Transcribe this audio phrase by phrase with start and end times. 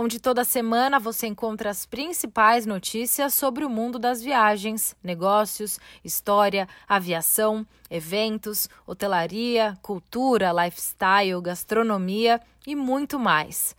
[0.00, 6.68] onde toda semana você encontra as principais notícias sobre o mundo das viagens, negócios, história,
[6.88, 13.74] aviação, eventos, hotelaria, cultura, lifestyle, gastronomia e muito mais.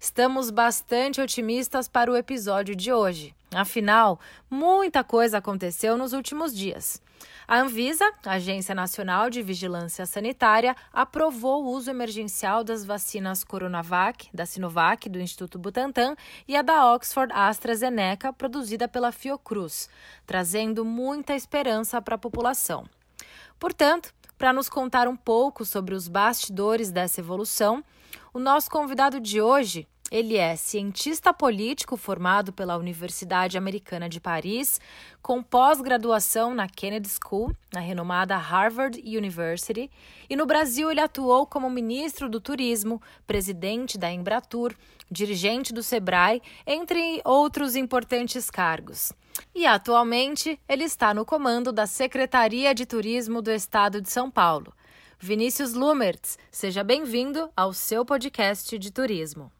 [0.00, 3.34] Estamos bastante otimistas para o episódio de hoje.
[3.52, 7.02] Afinal, muita coisa aconteceu nos últimos dias.
[7.46, 14.46] A Anvisa, Agência Nacional de Vigilância Sanitária, aprovou o uso emergencial das vacinas Coronavac, da
[14.46, 16.16] Sinovac, do Instituto Butantan,
[16.48, 19.90] e a da Oxford AstraZeneca, produzida pela Fiocruz,
[20.26, 22.86] trazendo muita esperança para a população.
[23.58, 27.84] Portanto, para nos contar um pouco sobre os bastidores dessa evolução,
[28.32, 34.80] o nosso convidado de hoje ele é cientista político formado pela Universidade Americana de Paris,
[35.22, 39.90] com pós-graduação na Kennedy School, na renomada Harvard University,
[40.28, 44.74] e no Brasil ele atuou como ministro do Turismo, presidente da Embratur,
[45.10, 49.12] dirigente do Sebrae, entre outros importantes cargos.
[49.54, 54.72] E atualmente ele está no comando da Secretaria de Turismo do Estado de São Paulo.
[55.18, 59.50] Vinícius Lumertz, seja bem-vindo ao seu podcast de turismo.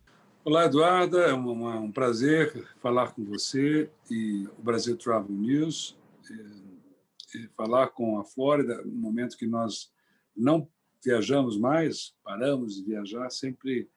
[0.46, 1.20] Olá, Eduarda.
[1.22, 5.96] É um, prazer falar com você e o Brasil Travel News.
[6.30, 9.90] E, e falar com a Flórida, no momento que nós
[10.36, 10.70] não
[11.02, 13.88] viajamos mais, paramos de viajar, sempre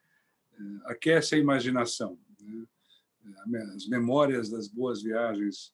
[0.54, 2.18] é, aquece a imaginação.
[3.46, 3.60] Né?
[3.76, 5.74] As memórias das boas viagens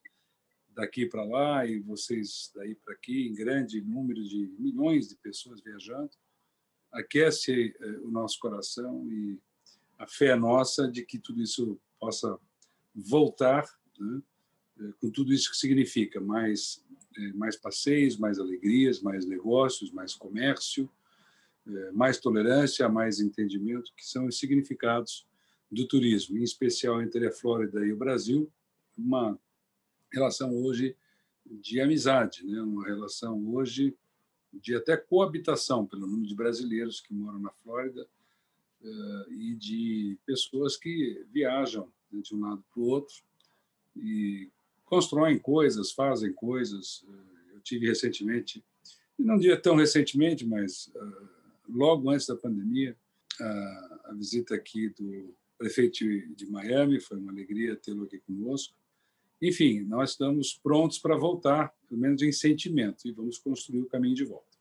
[0.69, 5.61] daqui para lá e vocês daí para aqui, em grande número de milhões de pessoas
[5.61, 6.09] viajando,
[6.91, 9.39] aquece é, o nosso coração e
[9.97, 12.37] a fé nossa de que tudo isso possa
[12.93, 13.65] voltar,
[13.99, 14.21] né?
[14.79, 16.83] É, com tudo isso que significa mais
[17.15, 20.89] é, mais passeios, mais alegrias, mais negócios, mais comércio,
[21.67, 25.27] é, mais tolerância, mais entendimento, que são os significados
[25.71, 28.51] do turismo, em especial entre a Flórida e o Brasil,
[28.97, 29.39] uma
[30.11, 30.95] relação hoje
[31.45, 32.61] de amizade, né?
[32.61, 33.95] uma relação hoje
[34.51, 38.07] de até coabitação pelo número de brasileiros que moram na Flórida
[39.29, 43.15] e de pessoas que viajam né, de um lado para o outro
[43.95, 44.49] e
[44.85, 47.05] constroem coisas, fazem coisas.
[47.53, 48.63] Eu tive recentemente,
[49.17, 51.29] não diria tão recentemente, mas uh,
[51.69, 52.95] logo antes da pandemia,
[53.39, 56.05] a visita aqui do prefeito
[56.35, 58.75] de Miami, foi uma alegria tê-lo aqui conosco.
[59.41, 64.15] Enfim, nós estamos prontos para voltar, pelo menos em sentimento, e vamos construir o caminho
[64.15, 64.52] de volta.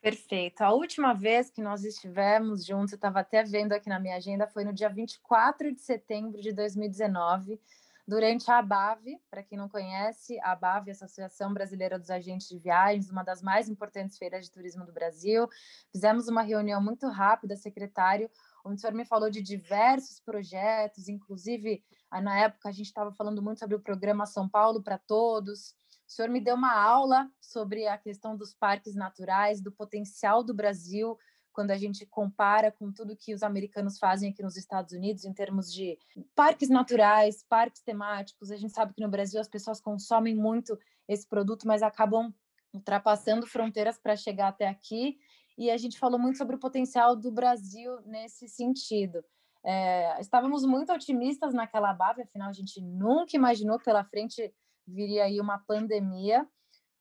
[0.00, 0.62] Perfeito.
[0.62, 4.46] A última vez que nós estivemos juntos, eu estava até vendo aqui na minha agenda,
[4.46, 7.60] foi no dia 24 de setembro de 2019,
[8.08, 9.20] durante a ABAV.
[9.30, 13.68] Para quem não conhece, a ABAV, Associação Brasileira dos Agentes de Viagens, uma das mais
[13.68, 15.46] importantes feiras de turismo do Brasil.
[15.92, 18.30] Fizemos uma reunião muito rápida, secretário,
[18.64, 23.42] onde o senhor me falou de diversos projetos, inclusive, na época a gente estava falando
[23.42, 25.74] muito sobre o programa São Paulo para Todos,
[26.10, 30.52] o senhor me deu uma aula sobre a questão dos parques naturais, do potencial do
[30.52, 31.16] Brasil,
[31.52, 35.32] quando a gente compara com tudo que os americanos fazem aqui nos Estados Unidos em
[35.32, 35.96] termos de
[36.34, 38.50] parques naturais, parques temáticos.
[38.50, 40.76] A gente sabe que no Brasil as pessoas consomem muito
[41.06, 42.34] esse produto, mas acabam
[42.74, 45.16] ultrapassando fronteiras para chegar até aqui.
[45.56, 49.24] E a gente falou muito sobre o potencial do Brasil nesse sentido.
[49.64, 54.52] É, estávamos muito otimistas naquela BAV, afinal, a gente nunca imaginou pela frente
[54.90, 56.46] viria aí uma pandemia.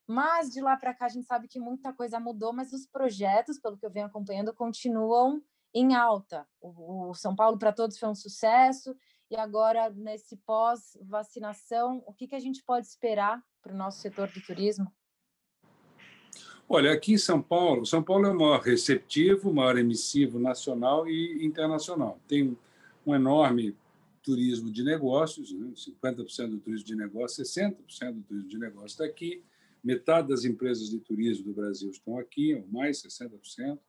[0.08, 3.60] Mas de lá para cá a gente sabe que muita coisa mudou, mas os projetos,
[3.60, 5.42] pelo que eu venho acompanhando, continuam
[5.74, 6.48] em alta.
[6.60, 8.96] O, o São Paulo para Todos foi um sucesso,
[9.30, 14.28] e agora, nesse pós-vacinação, o que, que a gente pode esperar para o nosso setor
[14.30, 14.92] de turismo?
[16.68, 21.08] Olha, aqui em São Paulo, São Paulo é o maior receptivo, o maior emissivo nacional
[21.08, 22.20] e internacional.
[22.28, 22.58] Tem
[23.06, 23.76] um enorme
[24.30, 25.72] turismo de negócios, né?
[25.74, 29.44] 50% do turismo de negócios, 60% do turismo de negócios está aqui,
[29.84, 33.80] metade das empresas de turismo do Brasil estão aqui, ou mais, 60%,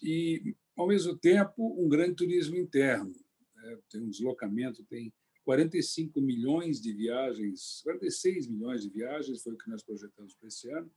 [0.00, 3.12] e, ao mesmo tempo, um grande turismo interno.
[3.56, 3.78] Né?
[3.90, 5.12] Tem um deslocamento, tem
[5.44, 10.70] 45 milhões de viagens, 46 milhões de viagens foi o que nós projetamos para esse
[10.70, 10.88] ano,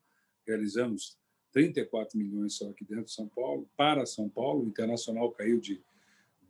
[0.46, 1.18] realizamos
[1.52, 5.82] 34 milhões só aqui dentro de São Paulo, para São Paulo, o internacional caiu de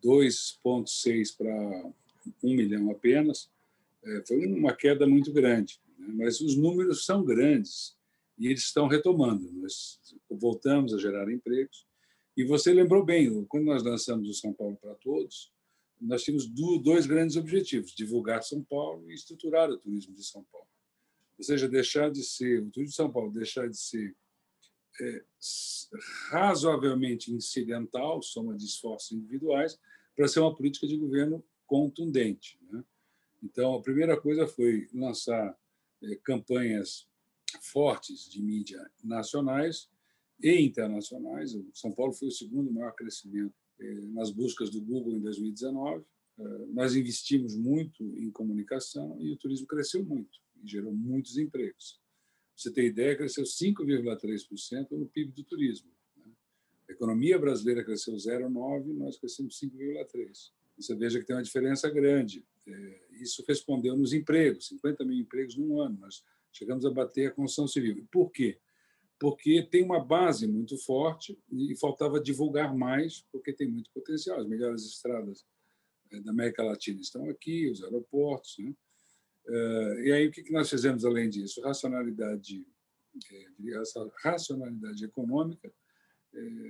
[0.04, 1.92] 2,6 para
[2.44, 3.50] 1 milhão apenas.
[4.04, 6.08] É, foi uma queda muito grande, né?
[6.14, 7.96] mas os números são grandes
[8.38, 9.52] e eles estão retomando.
[9.54, 10.00] Nós
[10.30, 11.86] voltamos a gerar empregos.
[12.36, 15.52] E você lembrou bem, quando nós lançamos o São Paulo para Todos,
[16.00, 16.48] nós tínhamos
[16.82, 20.68] dois grandes objetivos: divulgar São Paulo e estruturar o turismo de São Paulo.
[21.38, 24.16] Ou seja, deixar de ser, o turismo de São Paulo deixar de ser
[25.00, 25.24] é,
[26.30, 29.80] razoavelmente incidental, soma de esforços individuais,
[30.16, 32.60] para ser uma política de governo contundente.
[32.70, 32.84] Né?
[33.42, 35.58] Então, a primeira coisa foi lançar
[36.04, 37.08] é, campanhas
[37.62, 39.90] fortes de mídia nacionais
[40.42, 41.54] e internacionais.
[41.54, 46.04] O São Paulo foi o segundo maior crescimento é, nas buscas do Google em 2019.
[46.38, 52.00] É, nós investimos muito em comunicação e o turismo cresceu muito e gerou muitos empregos.
[52.56, 55.90] Você tem ideia, cresceu 5,3% no PIB do turismo.
[56.18, 56.32] Né?
[56.90, 60.52] A economia brasileira cresceu 0,9%, nós crescemos 5,3%.
[60.78, 62.46] Você veja que tem uma diferença grande.
[62.68, 65.98] É, isso respondeu nos empregos, 50 mil empregos num ano.
[66.00, 68.08] Nós chegamos a bater a construção civil.
[68.12, 68.60] Por quê?
[69.20, 74.40] Porque tem uma base muito forte e faltava divulgar mais, porque tem muito potencial.
[74.40, 75.46] As melhores estradas
[76.12, 78.58] é, da América Latina estão aqui, os aeroportos.
[78.58, 78.74] Né?
[79.54, 81.62] É, e aí, o que nós fizemos além disso?
[81.62, 82.66] Racionalidade,
[84.24, 85.74] racionalidade econômica,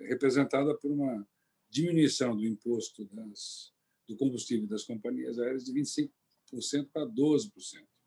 [0.08, 1.28] representada por uma
[1.70, 3.72] diminuição do imposto das
[4.12, 6.10] do combustível das companhias aéreas de 25%
[6.92, 7.52] para 12%,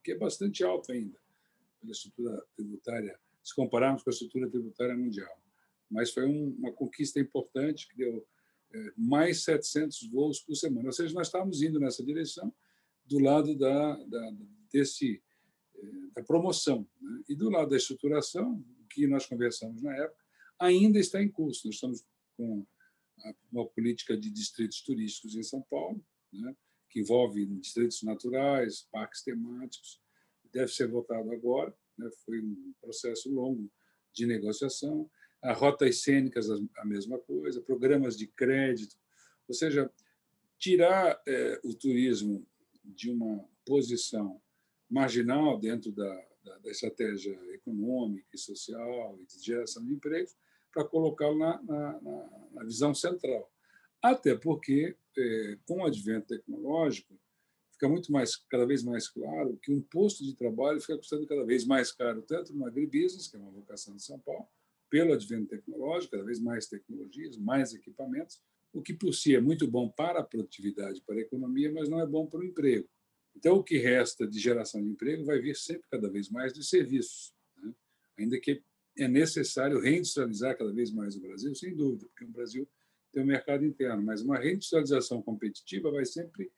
[0.02, 1.18] que é bastante alto ainda
[1.80, 5.42] pela estrutura tributária, se compararmos com a estrutura tributária mundial.
[5.90, 8.26] Mas foi uma conquista importante que deu
[8.72, 10.88] é, mais 700 voos por semana.
[10.88, 12.52] Ou seja, nós estávamos indo nessa direção
[13.04, 14.32] do lado da, da
[14.74, 15.22] desse
[15.76, 15.86] é,
[16.16, 17.22] da promoção né?
[17.28, 20.24] e do lado da estruturação que nós conversamos na época
[20.58, 21.66] ainda está em curso.
[21.66, 22.04] Nós estamos
[22.36, 22.66] com
[23.52, 26.54] uma política de distritos turísticos em São Paulo, né,
[26.90, 30.00] que envolve distritos naturais, parques temáticos,
[30.52, 31.74] deve ser votado agora.
[31.96, 33.70] Né, foi um processo longo
[34.12, 35.08] de negociação.
[35.42, 38.96] A rotas cênicas, a mesma coisa, programas de crédito,
[39.46, 39.90] ou seja,
[40.58, 42.46] tirar é, o turismo
[42.82, 44.40] de uma posição
[44.88, 50.36] marginal dentro da, da, da, estratégia econômica e social e de geração de empregos
[50.72, 52.00] para colocá-lo na, na,
[52.52, 53.50] na, visão central.
[54.02, 57.18] Até porque, é, com o advento tecnológico,
[57.72, 61.44] fica muito mais, cada vez mais claro que um posto de trabalho fica custando cada
[61.44, 64.46] vez mais caro, tanto no agribusiness, que é uma vocação de São Paulo,
[64.90, 68.40] pelo advento tecnológico, cada vez mais tecnologias, mais equipamentos,
[68.72, 72.00] o que por si é muito bom para a produtividade, para a economia, mas não
[72.00, 72.88] é bom para o emprego.
[73.36, 76.68] Então, o que resta de geração de emprego vai vir sempre cada vez mais dos
[76.68, 77.74] serviços, né?
[78.18, 78.62] ainda que
[78.96, 82.68] é necessário reindustrializar cada vez mais o Brasil, sem dúvida, porque o Brasil
[83.12, 86.50] tem um mercado interno, mas uma reindustrialização competitiva vai sempre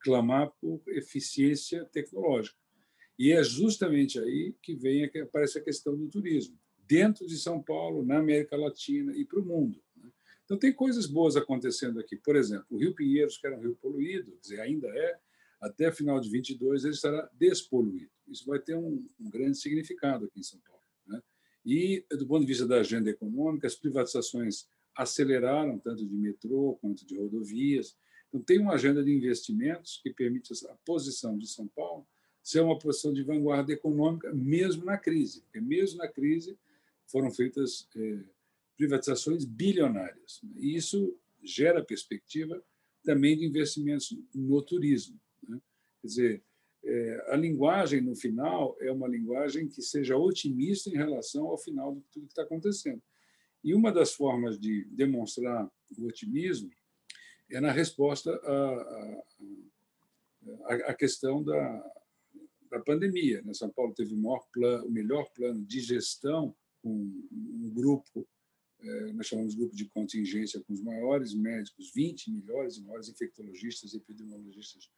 [0.00, 2.56] clamar por eficiência tecnológica.
[3.18, 8.04] E é justamente aí que vem aparece a questão do turismo, dentro de São Paulo,
[8.04, 9.80] na América Latina e para o mundo.
[9.96, 10.10] Né?
[10.44, 12.16] Então, tem coisas boas acontecendo aqui.
[12.16, 15.18] Por exemplo, o Rio Pinheiros, que era um rio poluído, quer dizer, ainda é,
[15.62, 18.10] até final de 22 ele estará despoluído.
[18.28, 20.72] Isso vai ter um, um grande significado aqui em São Paulo.
[21.64, 27.06] E, do ponto de vista da agenda econômica, as privatizações aceleraram, tanto de metrô quanto
[27.06, 27.96] de rodovias.
[28.28, 32.06] Então, tem uma agenda de investimentos que permite a posição de São Paulo
[32.42, 36.58] ser uma posição de vanguarda econômica, mesmo na crise, porque, mesmo na crise,
[37.06, 38.18] foram feitas é,
[38.76, 40.40] privatizações bilionárias.
[40.42, 40.54] Né?
[40.56, 42.62] E isso gera perspectiva
[43.04, 45.20] também de investimentos no turismo.
[45.48, 45.60] Né?
[46.00, 46.44] Quer dizer,
[46.84, 51.94] é, a linguagem, no final, é uma linguagem que seja otimista em relação ao final
[51.94, 53.00] de tudo que está acontecendo.
[53.62, 56.70] E uma das formas de demonstrar o otimismo
[57.50, 59.24] é na resposta à,
[60.64, 61.92] à, à questão da,
[62.70, 63.42] da pandemia.
[63.42, 63.54] Né?
[63.54, 68.26] São Paulo teve o, plano, o melhor plano de gestão com um grupo,
[68.80, 73.94] é, nós chamamos de grupo de contingência, com os maiores médicos, 20 melhores maiores infectologistas
[73.94, 74.90] epidemiologistas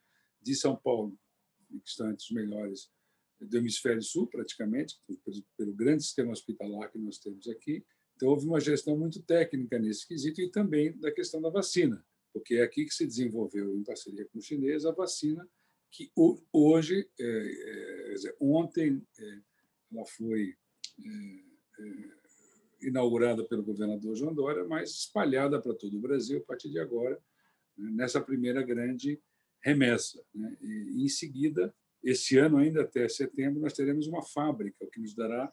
[0.44, 1.18] de São Paulo
[1.68, 2.90] que estão entre os melhores
[3.40, 7.84] do hemisfério sul, praticamente, pelo, pelo grande sistema hospitalar que nós temos aqui.
[8.14, 12.54] Então, houve uma gestão muito técnica nesse quesito e também da questão da vacina, porque
[12.54, 15.48] é aqui que se desenvolveu, em parceria com os chineses, a vacina
[15.90, 16.10] que
[16.52, 19.40] hoje, é, é, ontem, é,
[19.92, 20.56] ela foi
[20.98, 26.70] é, é, inaugurada pelo governador João Dória, mas espalhada para todo o Brasil a partir
[26.70, 27.20] de agora,
[27.76, 29.20] né, nessa primeira grande
[29.64, 30.22] remessa.
[30.34, 30.56] Né?
[30.60, 35.14] E, em seguida, esse ano, ainda até setembro, nós teremos uma fábrica, o que nos
[35.14, 35.50] dará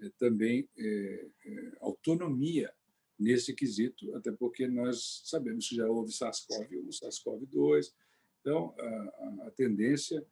[0.00, 2.72] é, também é, é, autonomia
[3.18, 7.92] nesse quesito, até porque nós sabemos que já houve SARS-CoV-1, SARS-CoV-2,
[8.40, 10.24] então a, a, tendência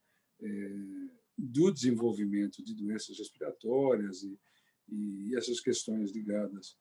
[1.36, 4.38] do desenvolvimento de doenças respiratórias e,
[4.88, 6.78] e essas questões ligadas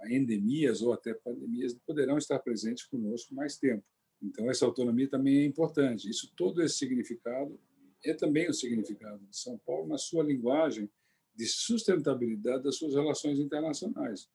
[0.00, 3.84] a endemias ou até pandemias poderão estar presentes conosco mais tempo.
[4.22, 6.08] Então, essa autonomia também é importante.
[6.08, 7.58] Isso, todo esse significado
[8.04, 10.90] é também o significado de São Paulo na sua linguagem
[11.34, 14.28] de sustentabilidade das suas relações internacionais,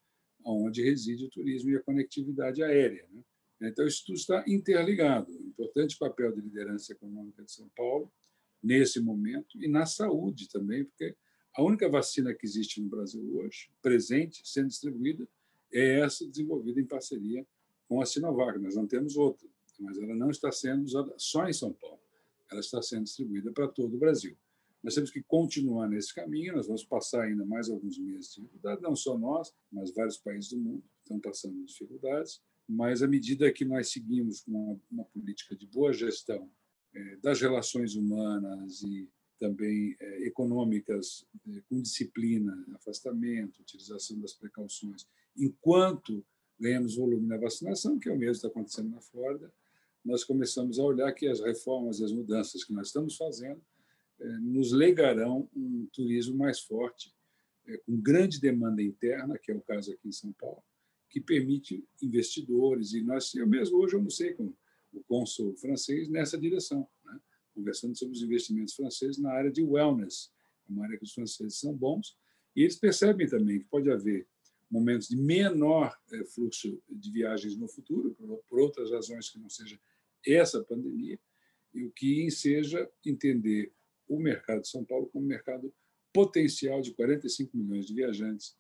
[0.46, 3.06] onde reside o turismo e a conectividade aérea.
[3.12, 3.24] Né?
[3.70, 5.32] Então, isso tudo está interligado.
[5.32, 8.12] Importante papel de liderança econômica de São Paulo
[8.62, 11.16] nesse momento e na saúde também, porque
[11.56, 15.28] a única vacina que existe no Brasil hoje, presente, sendo distribuída,
[15.72, 17.46] é essa desenvolvida em parceria
[17.88, 18.58] com a Sinovac.
[18.60, 19.48] Nós não temos outra,
[19.84, 22.00] mas ela não está sendo usada só em São Paulo.
[22.50, 24.38] Ela está sendo distribuída para todo o Brasil.
[24.84, 28.82] Nós temos que continuar nesse caminho, nós vamos passar ainda mais alguns meses de dificuldade,
[28.82, 33.64] não só nós, mas vários países do mundo estão passando dificuldades, mas à medida que
[33.64, 36.50] nós seguimos com uma, uma política de boa gestão
[36.94, 39.10] é, das relações humanas e
[39.40, 46.26] também é, econômicas, é, com disciplina, afastamento, utilização das precauções, enquanto
[46.60, 49.52] ganhamos volume na vacinação, que é o mesmo que está acontecendo na Flórida,
[50.04, 53.62] nós começamos a olhar que as reformas e as mudanças que nós estamos fazendo
[54.20, 57.14] é, nos legarão um turismo mais forte,
[57.66, 60.62] é, com grande demanda interna, que é o caso aqui em São Paulo,
[61.10, 64.54] que permite investidores, e nós, eu mesmo hoje almocei com
[64.92, 67.20] o cônsul francês nessa direção, né?
[67.54, 70.32] conversando sobre os investimentos franceses na área de wellness,
[70.68, 72.18] uma área que os franceses são bons,
[72.56, 74.28] e eles percebem também que pode haver
[74.70, 75.96] momentos de menor
[76.34, 78.16] fluxo de viagens no futuro,
[78.50, 79.80] por outras razões que não seja
[80.26, 81.20] essa pandemia,
[81.74, 83.72] e o que seja entender
[84.08, 85.74] o mercado de São Paulo como um mercado
[86.14, 88.56] potencial de 45 milhões de viajantes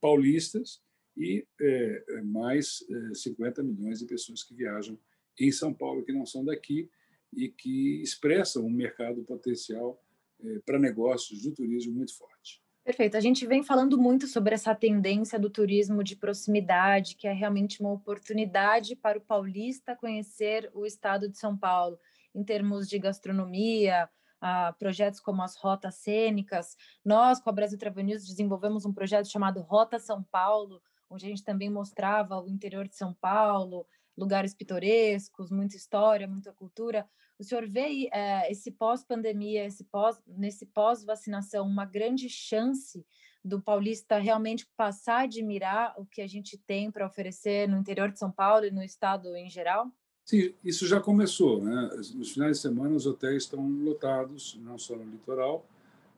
[0.00, 0.82] paulistas
[1.16, 4.98] e é, mais é, 50 milhões de pessoas que viajam
[5.40, 6.90] em São Paulo que não são daqui
[7.32, 10.02] e que expressam um mercado potencial
[10.40, 12.62] é, para negócios do turismo muito forte.
[12.88, 13.18] Perfeito.
[13.18, 17.82] A gente vem falando muito sobre essa tendência do turismo de proximidade, que é realmente
[17.82, 21.98] uma oportunidade para o paulista conhecer o estado de São Paulo,
[22.34, 24.08] em termos de gastronomia,
[24.42, 26.78] uh, projetos como as rotas cênicas.
[27.04, 30.80] Nós, com a Brasil Travel News, desenvolvemos um projeto chamado Rota São Paulo,
[31.10, 33.86] onde a gente também mostrava o interior de São Paulo,
[34.18, 37.08] lugares pitorescos, muita história, muita cultura.
[37.38, 43.06] O senhor vê é, esse pós-pandemia, esse pós, nesse pós-vacinação, uma grande chance
[43.44, 48.10] do paulista realmente passar a admirar o que a gente tem para oferecer no interior
[48.10, 49.86] de São Paulo e no estado em geral?
[50.24, 51.62] Sim, isso já começou.
[51.62, 51.88] Né?
[52.14, 55.64] Nos finais de semana, os hotéis estão lotados, não só no litoral,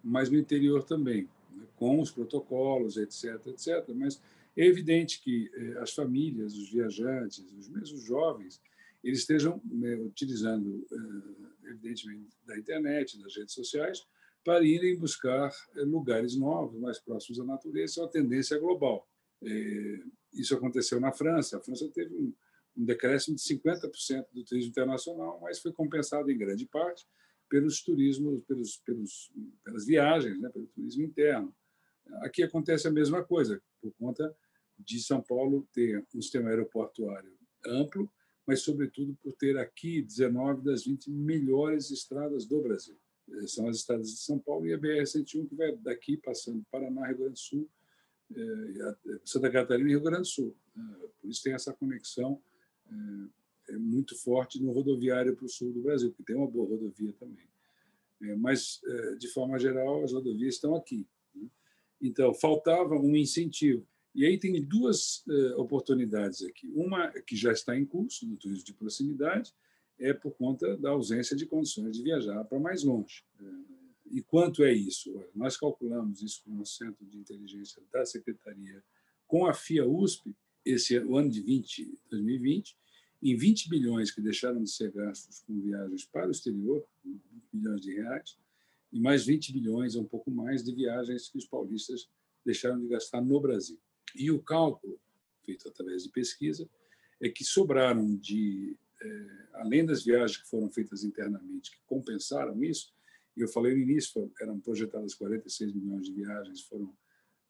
[0.02, 1.64] mas no interior também, né?
[1.76, 3.86] com os protocolos, etc, etc.
[3.94, 4.20] Mas
[4.56, 8.60] é evidente que eh, as famílias, os viajantes, os mesmos jovens,
[9.02, 14.06] eles estejam né, utilizando, eh, evidentemente, da internet, das redes sociais,
[14.44, 18.00] para irem buscar eh, lugares novos, mais próximos à natureza.
[18.00, 19.08] É uma tendência global.
[20.34, 21.56] Isso aconteceu na França.
[21.56, 22.32] A França teve um,
[22.76, 27.06] um decréscimo de 50% do turismo internacional, mas foi compensado em grande parte
[27.48, 29.32] pelos turismos, pelos, pelos,
[29.64, 31.54] pelas viagens, né, pelo turismo interno.
[32.22, 34.34] Aqui acontece a mesma coisa, por conta
[34.78, 37.32] de São Paulo ter um sistema aeroportuário
[37.66, 38.10] amplo,
[38.46, 42.96] mas, sobretudo, por ter aqui 19 das 20 melhores estradas do Brasil.
[43.28, 47.06] Eh, são as estradas de São Paulo e a BR-101, que vai daqui, passando Paraná,
[47.06, 47.70] Rio Grande do Sul,
[48.34, 50.56] eh, Santa Catarina e Rio Grande do Sul.
[50.76, 52.40] Eh, por isso tem essa conexão
[53.68, 57.12] é muito forte no rodoviário para o sul do Brasil, que tem uma boa rodovia
[57.12, 57.46] também.
[58.38, 58.80] Mas,
[59.16, 61.06] de forma geral, as rodovias estão aqui.
[62.00, 63.86] Então, faltava um incentivo.
[64.14, 66.68] E aí tem duas uh, oportunidades aqui.
[66.74, 69.54] Uma que já está em curso no turismo de proximidade
[69.98, 73.22] é por conta da ausência de condições de viajar para mais longe.
[73.40, 73.80] Uh,
[74.10, 75.12] e quanto é isso?
[75.34, 78.82] Nós calculamos isso com o Centro de Inteligência da Secretaria,
[79.26, 82.76] com a FIA USP, esse o ano de 20, 2020,
[83.22, 87.80] em 20 bilhões que deixaram de ser gastos com viagens para o exterior, 20 bilhões
[87.80, 88.36] de reais,
[88.92, 92.08] e mais 20 bilhões, um pouco mais, de viagens que os paulistas
[92.44, 93.78] deixaram de gastar no Brasil.
[94.16, 94.98] E o cálculo,
[95.44, 96.68] feito através de pesquisa,
[97.20, 102.92] é que sobraram de, é, além das viagens que foram feitas internamente, que compensaram isso,
[103.36, 106.92] eu falei no início, eram projetadas 46 milhões de viagens, foram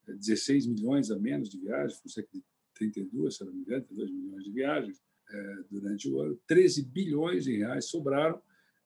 [0.06, 2.44] 16 é, milhões a menos de viagens, foram cerca de
[2.74, 7.44] 32, se não me engano, 32 milhões de viagens é, durante o ano, 13 bilhões
[7.44, 8.40] de reais sobraram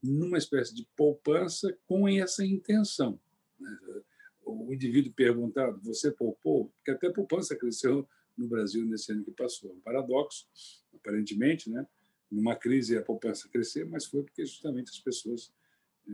[0.05, 3.19] numa espécie de poupança com essa intenção.
[3.59, 3.79] Né?
[4.47, 6.67] o indivíduo perguntado, você poupou?
[6.77, 8.07] Porque até a poupança cresceu
[8.37, 9.71] no Brasil nesse ano que passou.
[9.71, 10.47] É um paradoxo,
[10.95, 11.87] aparentemente, né?
[12.31, 15.51] numa crise a poupança crescer, mas foi porque justamente as pessoas
[16.07, 16.13] é,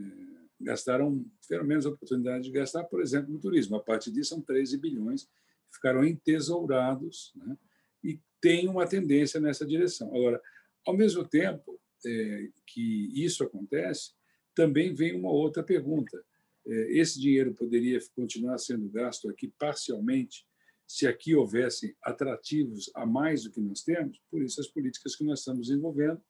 [0.61, 3.75] gastaram, tiveram menos oportunidade de gastar, por exemplo, no turismo.
[3.75, 5.27] A partir disso, são 13 bilhões
[5.71, 7.57] ficaram entesourados né?
[8.03, 10.09] e tem uma tendência nessa direção.
[10.09, 10.41] Agora,
[10.85, 14.11] ao mesmo tempo é, que isso acontece,
[14.55, 16.23] também vem uma outra pergunta.
[16.65, 20.45] É, esse dinheiro poderia continuar sendo gasto aqui parcialmente
[20.87, 25.23] se aqui houvessem atrativos a mais do que nós temos, por isso as políticas que
[25.23, 26.21] nós estamos desenvolvendo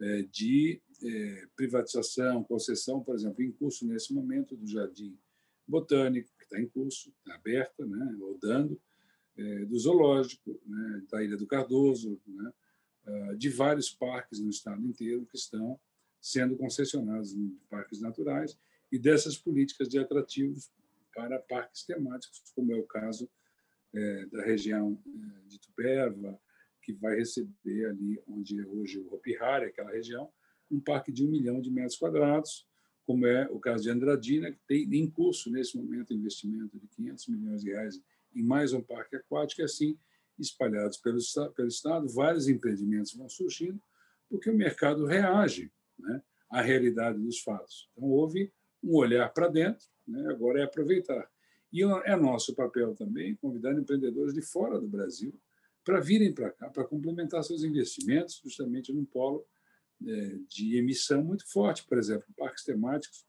[0.00, 5.18] é, de é, privatização, concessão, por exemplo, em curso nesse momento do Jardim
[5.68, 8.16] Botânico, que está em curso, está aberta, né,
[9.36, 12.52] é, do Zoológico, né, da Ilha do Cardoso, né,
[13.36, 15.80] de vários parques no estado inteiro que estão
[16.20, 18.58] sendo concessionados em parques naturais
[18.92, 20.70] e dessas políticas de atrativos
[21.14, 23.28] para parques temáticos, como é o caso
[23.92, 26.38] é, da região é, de Tupéva,
[26.82, 30.30] que vai receber ali onde é hoje o Hopi Hari, aquela região,
[30.70, 32.66] um parque de um milhão de metros quadrados,
[33.04, 37.28] como é o caso de Andradina, que tem em curso, nesse momento, investimento de 500
[37.28, 38.00] milhões de reais
[38.34, 39.98] em mais um parque aquático, e assim,
[40.40, 41.18] espalhados pelo,
[41.54, 43.80] pelo Estado, vários empreendimentos vão surgindo,
[44.28, 47.88] porque o mercado reage né, à realidade dos fatos.
[47.92, 51.28] Então, houve um olhar para dentro, né, agora é aproveitar.
[51.72, 55.32] E é nosso papel também convidar empreendedores de fora do Brasil
[55.84, 59.46] para virem para cá, para complementar seus investimentos, justamente num polo
[60.06, 61.86] é, de emissão muito forte.
[61.86, 63.24] Por exemplo, parques temáticos,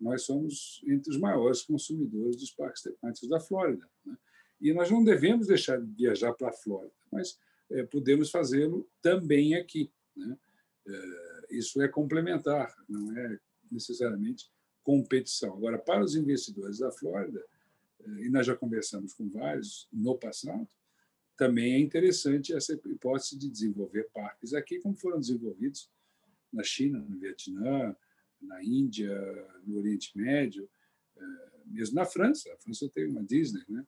[0.00, 3.88] nós somos entre os maiores consumidores dos parques temáticos da Flórida.
[4.04, 4.16] Né?
[4.60, 7.38] E nós não devemos deixar de viajar para a Flórida, mas
[7.70, 9.90] é, podemos fazê-lo também aqui.
[10.16, 10.36] Né?
[10.86, 13.38] É, isso é complementar, não é
[13.70, 14.50] necessariamente
[14.82, 15.56] competição.
[15.56, 17.44] Agora, para os investidores da Flórida,
[18.20, 20.68] e nós já conversamos com vários no passado,
[21.36, 25.90] também é interessante essa hipótese de desenvolver parques aqui, como foram desenvolvidos
[26.52, 27.96] na China, no Vietnã,
[28.40, 29.12] na Índia,
[29.66, 30.68] no Oriente Médio,
[31.16, 32.52] eh, mesmo na França.
[32.52, 33.84] A França tem uma Disney, né?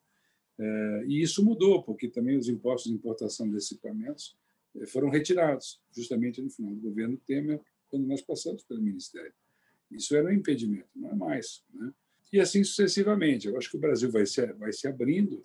[0.59, 4.37] Eh, e isso mudou, porque também os impostos de importação desses equipamentos
[4.77, 9.33] eh, foram retirados, justamente no final do governo Temer, quando nós passamos pelo Ministério.
[9.91, 11.63] Isso era um impedimento, não é mais.
[11.73, 11.93] Né?
[12.33, 13.47] E assim sucessivamente.
[13.47, 15.45] Eu acho que o Brasil vai se, vai se abrindo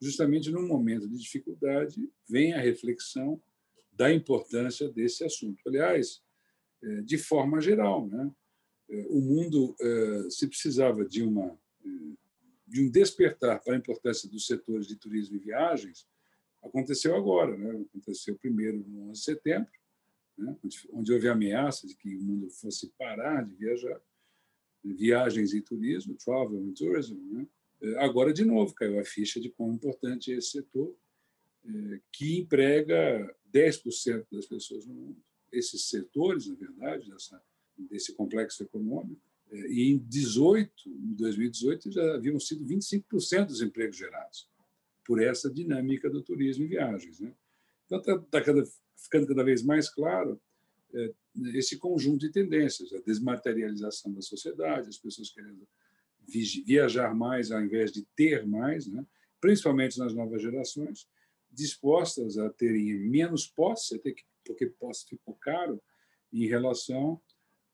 [0.00, 3.40] justamente num momento de dificuldade, vem a reflexão
[3.92, 5.60] da importância desse assunto.
[5.66, 6.22] Aliás,
[6.82, 8.30] é, de forma geral, né?
[8.88, 11.58] É, o mundo é, se precisava de uma
[12.70, 16.06] de um despertar para a importância dos setores de turismo e viagens,
[16.62, 17.84] aconteceu agora, né?
[17.88, 19.70] Aconteceu primeiro no 11 de setembro,
[20.38, 20.56] né?
[20.92, 24.00] onde, houve ameaça de que o mundo fosse parar de viajar,
[24.84, 27.46] viagens e turismo, travel and tourism, né?
[27.98, 30.94] Agora, de novo, caiu a ficha de quão importante é esse setor,
[31.64, 35.22] é, que emprega 10% das pessoas no mundo.
[35.50, 37.42] Esses setores, na verdade, dessa,
[37.76, 43.96] desse complexo econômico, é, e em 18, em 2018 já haviam sido 25% dos empregos
[43.96, 44.48] gerados
[45.04, 47.18] por essa dinâmica do turismo e viagens.
[47.18, 47.34] Né?
[47.86, 48.62] Então, está tá cada,
[48.96, 50.40] ficando cada vez mais claro
[50.94, 51.12] é,
[51.54, 55.66] esse conjunto de tendências, a desmaterialização da sociedade, as pessoas querendo
[56.64, 59.04] viajar mais ao invés de ter mais, né?
[59.40, 61.08] principalmente nas novas gerações,
[61.50, 65.82] dispostas a terem menos posse, até que, porque posse ficou caro,
[66.32, 67.20] em relação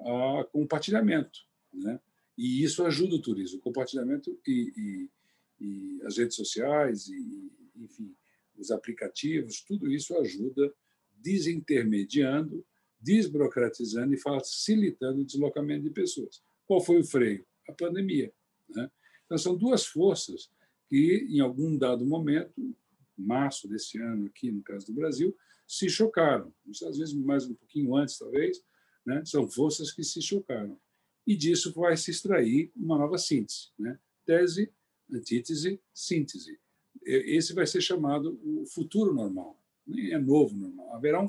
[0.01, 1.39] a compartilhamento.
[1.77, 2.01] Né?
[2.37, 3.59] E isso ajuda o turismo.
[3.59, 8.15] O compartilhamento e, e, e as redes sociais, e, enfim,
[8.57, 10.73] os aplicativos, tudo isso ajuda
[11.15, 12.65] desintermediando,
[13.01, 16.43] desburocratizando e facilitando o deslocamento de pessoas.
[16.67, 17.47] Qual foi o freio?
[17.69, 18.33] A pandemia.
[18.69, 18.91] Né?
[19.25, 20.51] Então, são duas forças
[20.89, 22.77] que, em algum dado momento,
[23.17, 25.37] março desse ano, aqui no caso do Brasil,
[25.67, 26.53] se chocaram.
[26.69, 28.63] Às vezes, mais um pouquinho antes, talvez,
[29.05, 29.23] né?
[29.25, 30.79] são forças que se chocaram.
[31.27, 33.71] E disso vai se extrair uma nova síntese.
[33.79, 33.99] Né?
[34.25, 34.73] Tese,
[35.13, 36.59] antítese, síntese.
[37.03, 39.61] Esse vai ser chamado o futuro normal.
[39.87, 40.95] Nem é novo normal.
[40.95, 41.27] Haverá um.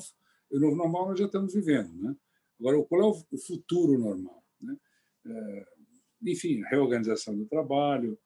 [0.49, 1.93] O novo normal nós já estamos vivendo.
[1.93, 2.15] Né?
[2.59, 4.43] Agora, qual é o futuro normal?
[4.61, 4.77] Né?
[5.25, 5.67] É,
[6.23, 8.17] enfim, reorganização do trabalho.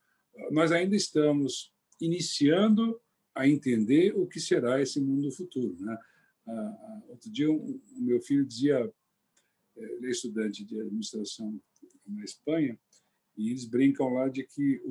[0.51, 2.99] Nós ainda estamos iniciando
[3.35, 5.75] a entender o que será esse mundo futuro.
[5.79, 5.97] Né?
[7.09, 8.91] Outro dia, o meu filho dizia,
[9.83, 11.59] ele é estudante de administração
[12.07, 12.77] na Espanha,
[13.37, 14.81] e eles brincam lá de que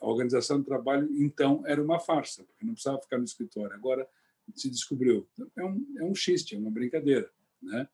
[0.00, 3.74] a organização do trabalho, então, era uma farsa, porque não precisava ficar no escritório.
[3.74, 4.08] Agora
[4.54, 5.28] se descobriu.
[5.56, 7.30] É um, é um xiste, é uma brincadeira,
[7.62, 7.88] né?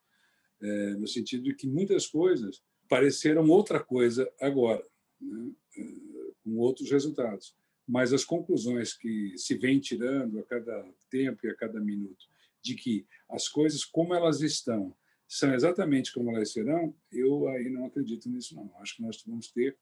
[0.60, 4.84] É, no sentido de que muitas coisas pareceram outra coisa agora,
[5.20, 5.52] né?
[5.76, 6.08] Eh,
[6.42, 7.54] com outros resultados.
[7.86, 12.26] Mas as conclusões que se vem tirando a cada tempo e a cada minuto,
[12.62, 14.96] de que as coisas como elas estão
[15.28, 18.72] são exatamente como elas serão, eu aí não acredito nisso, não.
[18.78, 19.76] Acho que nós vamos ter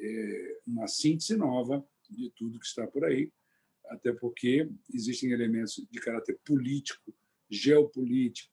[0.00, 3.32] é, uma síntese nova de tudo que está por aí,
[3.86, 7.14] até porque existem elementos de caráter político,
[7.48, 8.52] geopolítico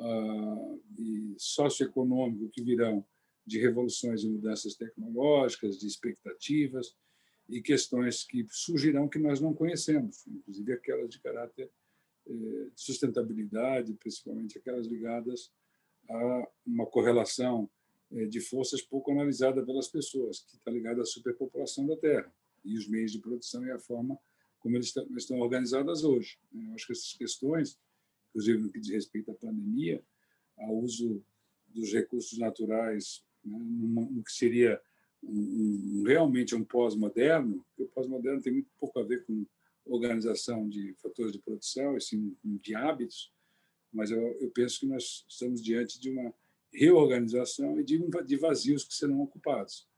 [0.00, 3.06] uh, e socioeconômico que virão
[3.46, 6.94] de revoluções e mudanças tecnológicas, de expectativas
[7.48, 11.70] e questões que surgirão que nós não conhecemos, inclusive aquelas de caráter
[12.26, 15.50] eh, de sustentabilidade, principalmente aquelas ligadas
[16.08, 17.68] a uma correlação
[18.10, 22.32] eh, de forças pouco analisada pelas pessoas, que está ligada à superpopulação da Terra
[22.64, 24.18] e os meios de produção e a forma
[24.58, 26.38] como eles estão organizados hoje.
[26.52, 27.78] Eu acho que essas questões,
[28.30, 30.02] inclusive no que diz respeito à pandemia,
[30.56, 31.22] ao uso
[31.68, 34.80] dos recursos naturais, né, no que seria
[35.22, 39.46] um, um, realmente um pós-moderno, o pós-moderno tem muito pouco a ver com
[39.86, 43.32] organização de fatores de produção, e sim de hábitos,
[43.92, 46.32] mas eu, eu, penso que nós estamos diante de uma
[46.72, 49.88] reorganização e de, de vazios que serão ocupados.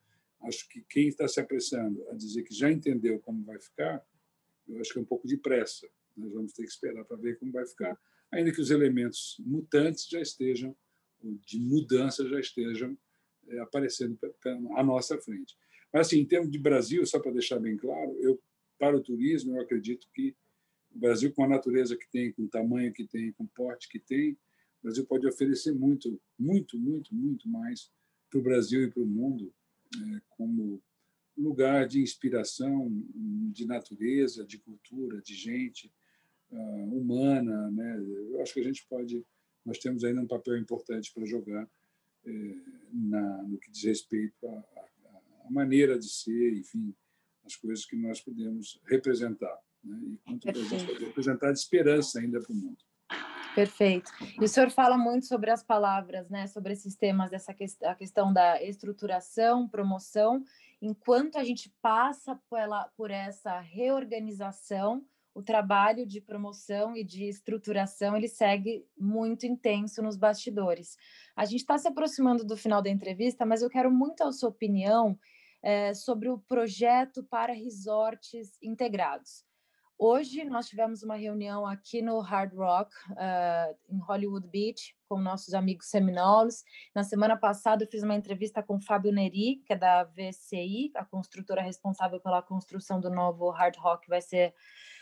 [0.42, 4.04] Acho que quem está se apressando a dizer que já entendeu como vai ficar,
[4.68, 5.88] eu acho que é um pouco de pressa.
[6.16, 7.98] Nós vamos ter que esperar para ver como vai ficar,
[8.30, 10.74] ainda que os elementos mutantes já estejam,
[11.22, 12.96] de mudança já estejam
[13.48, 14.18] é, aparecendo
[14.76, 15.56] à nossa frente.
[15.92, 18.40] Mas, assim, em termos de Brasil, só para deixar bem claro, eu
[18.78, 20.34] para o turismo, eu acredito que
[20.94, 23.88] o Brasil, com a natureza que tem, com o tamanho que tem, com o porte
[23.88, 27.90] que tem, o Brasil pode oferecer muito, muito, muito, muito mais
[28.30, 29.52] para o Brasil e para o mundo,
[29.94, 30.82] é, como
[31.36, 32.90] lugar de inspiração,
[33.52, 35.92] de natureza, de cultura, de gente
[36.50, 37.70] uh, humana.
[37.70, 37.98] Né?
[38.30, 39.24] Eu acho que a gente pode,
[39.64, 41.68] nós temos ainda um papel importante para jogar
[42.24, 42.54] é,
[42.92, 46.94] na, no que diz respeito à maneira de ser, enfim,
[47.44, 49.58] as coisas que nós podemos representar.
[49.84, 49.98] Né?
[50.04, 52.78] E quanto a gente pode representar de esperança ainda para o mundo.
[53.54, 54.12] Perfeito.
[54.40, 56.46] E o senhor fala muito sobre as palavras, né?
[56.46, 60.44] Sobre esses temas, dessa que, a questão da estruturação, promoção.
[60.80, 68.16] Enquanto a gente passa pela, por essa reorganização, o trabalho de promoção e de estruturação
[68.16, 70.96] ele segue muito intenso nos bastidores.
[71.36, 74.48] A gente está se aproximando do final da entrevista, mas eu quero muito a sua
[74.48, 75.18] opinião
[75.62, 79.44] é, sobre o projeto para resorts integrados.
[80.02, 85.52] Hoje nós tivemos uma reunião aqui no Hard Rock, uh, em Hollywood Beach, com nossos
[85.52, 86.64] amigos seminoles.
[86.94, 91.04] Na semana passada eu fiz uma entrevista com Fábio Neri, que é da VCI, a
[91.04, 94.54] construtora responsável pela construção do novo Hard Rock, que vai ser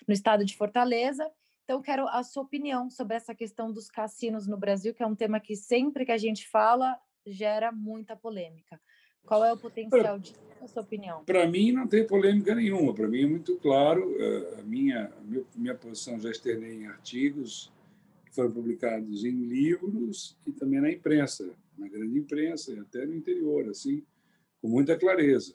[0.08, 1.30] no estado de Fortaleza.
[1.62, 5.14] Então, quero a sua opinião sobre essa questão dos cassinos no Brasil, que é um
[5.14, 8.80] tema que sempre que a gente fala gera muita polêmica.
[9.26, 11.24] Qual é o potencial de a sua opinião?
[11.24, 12.94] Para mim não tem polêmica nenhuma.
[12.94, 14.14] Para mim é muito claro.
[14.20, 15.12] Eh, a minha,
[15.54, 17.72] minha posição já externei em artigos
[18.26, 23.14] que foram publicados em livros e também na imprensa, na grande imprensa e até no
[23.14, 24.02] interior, assim,
[24.60, 25.54] com muita clareza.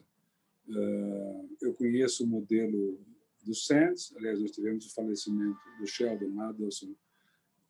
[0.69, 2.99] Eh, eu conheço o modelo
[3.43, 6.95] do Sands, aliás, nós tivemos o falecimento do Sheldon Adelson,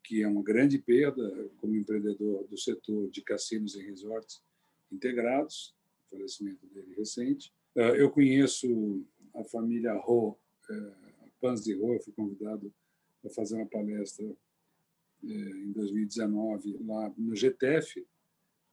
[0.04, 4.40] que é uma grande perda como empreendedor do setor de cassinos e resorts
[4.92, 5.74] integrados
[6.14, 7.52] falecimento dele recente.
[7.76, 10.38] Eh, eu conheço a família Ro,
[10.70, 10.94] eh,
[11.40, 12.72] Pans de Ro, fui convidado
[13.20, 18.06] para fazer uma palestra eh, em 2019 lá no GTF,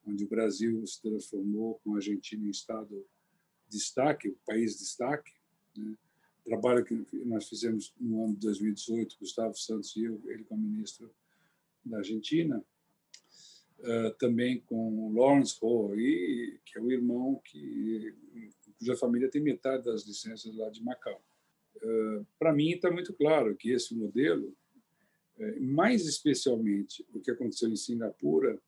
[0.06, 3.06] onde o Brasil se transformou com a Argentina em estado
[3.68, 5.32] de destaque, o país de destaque.
[5.76, 5.96] Né?
[6.44, 11.14] Trabalho que nós fizemos no ano de 2018, Gustavo Santos e eu, ele como ministro
[11.84, 12.64] da Argentina,
[13.82, 18.14] uh, também com Lawrence Ho, e, que é o irmão que,
[18.78, 21.22] cuja família tem metade das licenças lá de Macau.
[21.76, 24.54] Uh, Para mim, está muito claro que esse modelo,
[25.38, 28.58] uh, mais especialmente o que aconteceu em Singapura,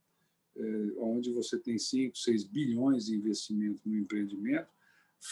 [0.99, 4.69] onde você tem 5, 6 bilhões de investimento no empreendimento,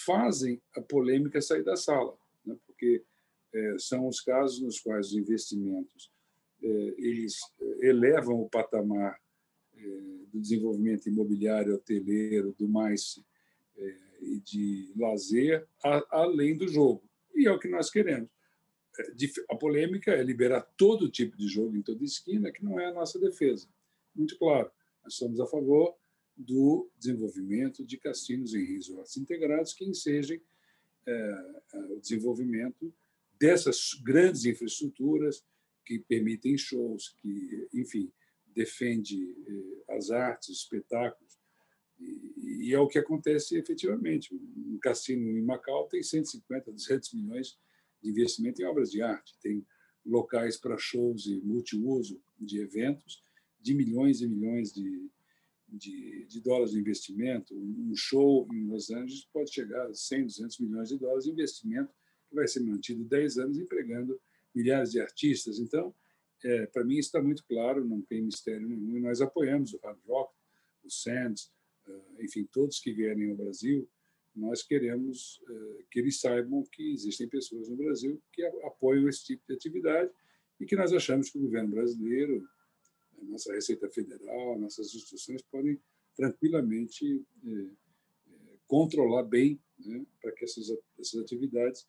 [0.05, 2.57] fazem a polêmica sair da sala, né?
[2.67, 3.05] porque
[3.79, 6.11] são os casos nos quais os investimentos
[6.61, 7.39] eles
[7.81, 9.17] elevam o patamar
[10.33, 13.23] do desenvolvimento imobiliário, hoteleiro, do mais
[13.77, 15.67] é, e de lazer,
[16.11, 17.03] além do jogo.
[17.35, 18.31] E é o que nós queremos.
[18.99, 19.03] É,
[19.51, 22.95] a polêmica é liberar todo tipo de jogo em toda esquina, que não é a
[22.95, 23.69] nossa defesa.
[24.15, 24.71] Muito claro,
[25.03, 25.97] nós somos a favor
[26.37, 30.39] do desenvolvimento de cassinos em resorts integrados que ensejam
[31.07, 32.93] é, o desenvolvimento
[33.39, 35.45] dessas grandes infraestruturas
[35.85, 38.13] que permitem shows, que, enfim,
[38.55, 41.39] defende eh, as artes, os espetáculos.
[41.99, 44.35] E, é o que acontece efetivamente.
[44.35, 47.59] Um cassino em Macau tem 150, 200 milhões
[48.03, 49.65] de investimento em obras de arte, tem
[50.05, 53.23] locais para shows e multiuso de eventos
[53.61, 55.09] de milhões e milhões de,
[55.69, 57.55] de, de, dólares de investimento.
[57.55, 61.95] Um show em Los Angeles pode chegar a 100, 200 milhões de dólares de investimento
[62.29, 64.21] que vai ser mantido 10 anos empregando
[64.53, 65.61] milhares de artistas.
[65.61, 65.95] Então,
[66.45, 69.99] é, para mim está muito claro, não tem mistério nenhum, e nós apoiamos o hard
[70.07, 70.35] rock,
[70.85, 71.53] o Sands,
[71.87, 73.89] uh, enfim, todos que vierem ao Brasil,
[74.35, 79.43] nós queremos uh, que eles saibam que existem pessoas no Brasil que apoiam esse tipo
[79.47, 80.11] de atividade
[80.59, 82.49] e que nós achamos que o governo brasileiro,
[83.21, 85.79] a nossa Receita Federal, nossas instituições podem
[86.17, 87.71] tranquilamente eh,
[88.67, 91.87] controlar bem né, para que essas, essas atividades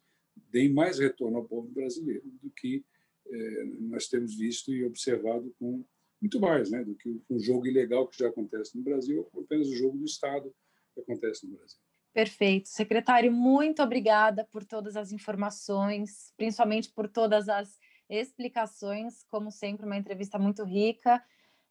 [0.49, 2.83] deem mais retorno ao povo brasileiro do que
[3.27, 5.83] é, nós temos visto e observado com
[6.21, 9.75] muito mais né, do que um jogo ilegal que já acontece no Brasil, apenas o
[9.75, 10.53] jogo do Estado
[10.93, 11.77] que acontece no Brasil.
[12.13, 12.69] Perfeito.
[12.69, 19.23] Secretário, muito obrigada por todas as informações, principalmente por todas as explicações.
[19.23, 21.21] Como sempre, uma entrevista muito rica.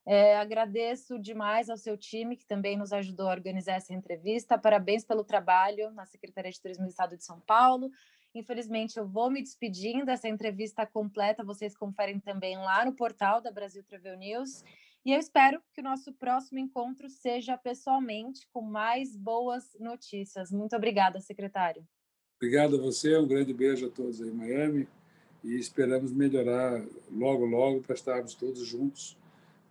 [0.05, 4.59] É, agradeço demais ao seu time, que também nos ajudou a organizar essa entrevista.
[4.59, 7.89] Parabéns pelo trabalho na Secretaria de Turismo do Estado de São Paulo
[8.35, 10.11] Infelizmente, eu vou me despedindo.
[10.11, 14.65] Essa entrevista completa vocês conferem também lá no portal da Brasil Travel News.
[15.05, 20.51] E eu espero que o nosso próximo encontro seja pessoalmente, com mais boas notícias.
[20.51, 21.87] Muito obrigada, secretário.
[22.37, 24.89] Obrigado a você, um grande beijo a todos aí em Miami
[25.45, 29.17] e esperamos melhorar logo, logo para estarmos todos juntos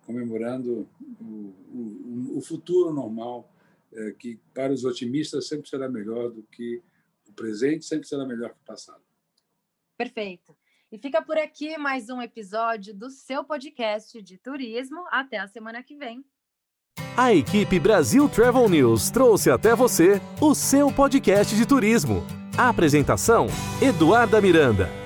[0.05, 0.87] comemorando
[1.19, 3.49] o, o, o futuro normal,
[3.93, 6.81] é, que para os otimistas sempre será melhor do que
[7.31, 9.01] o presente sempre será melhor que o passado.
[9.97, 10.55] Perfeito.
[10.91, 15.05] E fica por aqui mais um episódio do seu podcast de turismo.
[15.09, 16.23] Até a semana que vem.
[17.15, 22.25] A equipe Brasil Travel News trouxe até você o seu podcast de turismo.
[22.57, 23.47] A apresentação:
[23.81, 25.00] Eduarda Miranda.